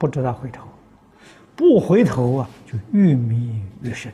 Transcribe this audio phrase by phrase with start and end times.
[0.00, 0.66] 不知道回头，
[1.54, 4.10] 不回头啊，就越迷越深。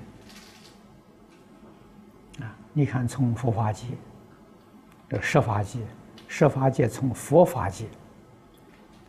[2.41, 3.87] 啊，你看从佛法界，
[5.09, 5.79] 这十法界，
[6.27, 7.87] 十法界从佛法界，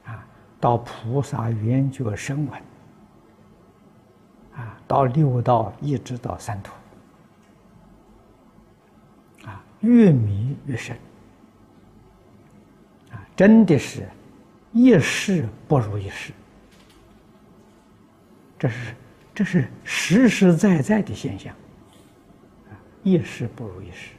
[0.05, 0.23] 啊，
[0.59, 2.61] 到菩萨圆觉声闻，
[4.55, 6.73] 啊，到六道一直到三途，
[9.47, 10.95] 啊，越迷越深。
[13.11, 14.07] 啊，真的是，
[14.73, 16.31] 一世不如一世。
[18.59, 18.95] 这是，
[19.35, 21.53] 这是实实在在的现象。
[22.69, 22.73] 啊，
[23.03, 24.13] 一世不如一世。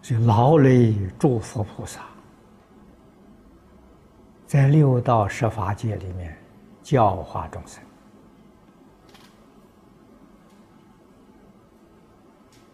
[0.00, 2.02] 所以劳累诸佛菩萨，
[4.46, 6.36] 在六道十法界里面
[6.82, 7.82] 教化众生。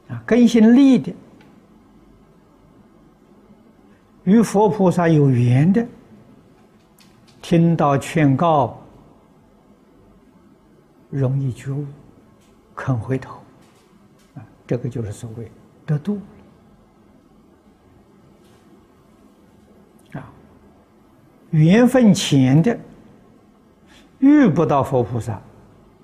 [0.08, 1.14] 啊，根性利的。
[4.24, 5.86] 与佛菩萨有缘的，
[7.48, 8.78] 听到劝告，
[11.08, 11.86] 容易觉悟，
[12.74, 13.38] 肯回头，
[14.34, 15.50] 啊，这个就是所谓
[15.86, 16.20] 得度
[20.12, 20.28] 啊。
[21.48, 22.78] 缘分浅的，
[24.18, 25.40] 遇不到佛菩萨，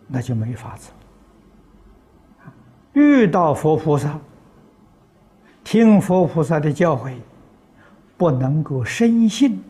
[0.06, 0.90] 那就没法子。
[2.94, 4.18] 遇到佛菩萨，
[5.62, 7.18] 听佛菩萨的教诲。
[8.16, 9.62] 不能够深信，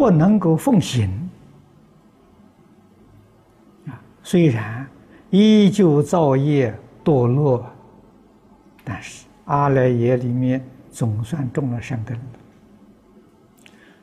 [0.00, 1.10] 不能够奉行
[3.86, 4.00] 啊！
[4.22, 4.88] 虽然
[5.28, 7.70] 依旧造业堕落，
[8.82, 12.24] 但是阿赖耶里面总算种了善根了，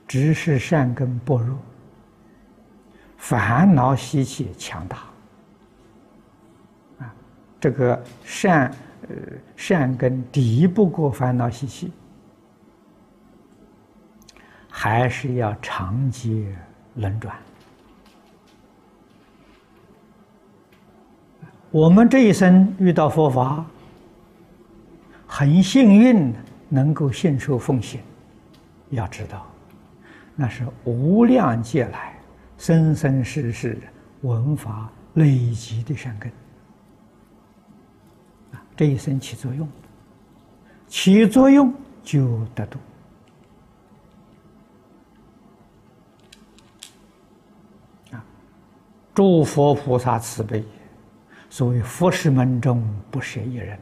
[0.07, 1.57] 只是善根薄弱，
[3.17, 4.97] 烦恼习气强大
[6.99, 7.11] 啊！
[7.59, 8.71] 这个善
[9.09, 9.15] 呃
[9.55, 11.91] 善根敌不过烦恼习气。
[14.79, 16.47] 还是要长期
[16.97, 17.35] 轮转。
[21.71, 23.65] 我们这一生遇到佛法，
[25.25, 26.31] 很幸运
[26.69, 27.99] 能够信受奉行。
[28.91, 29.47] 要知道，
[30.35, 32.13] 那是无量劫来
[32.59, 33.79] 生生世世
[34.21, 36.31] 文法累积的善根
[38.75, 39.67] 这一生起作用，
[40.87, 41.73] 起作用
[42.03, 42.77] 就得度。
[49.17, 50.63] 诸佛菩萨慈悲，
[51.49, 53.75] 所谓佛事门中不舍一人。